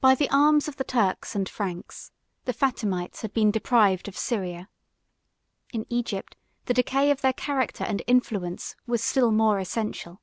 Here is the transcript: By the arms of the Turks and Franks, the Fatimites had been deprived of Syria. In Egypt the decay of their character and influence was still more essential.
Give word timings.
By 0.00 0.14
the 0.14 0.30
arms 0.30 0.68
of 0.68 0.76
the 0.76 0.84
Turks 0.84 1.34
and 1.34 1.48
Franks, 1.48 2.12
the 2.44 2.52
Fatimites 2.54 3.22
had 3.22 3.32
been 3.32 3.50
deprived 3.50 4.06
of 4.06 4.16
Syria. 4.16 4.68
In 5.72 5.84
Egypt 5.88 6.36
the 6.66 6.74
decay 6.74 7.10
of 7.10 7.22
their 7.22 7.32
character 7.32 7.82
and 7.82 8.02
influence 8.06 8.76
was 8.86 9.02
still 9.02 9.32
more 9.32 9.58
essential. 9.58 10.22